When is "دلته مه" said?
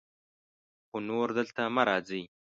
1.37-1.83